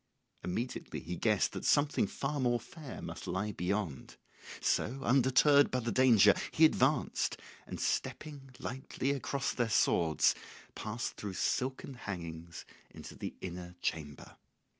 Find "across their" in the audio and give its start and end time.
9.11-9.69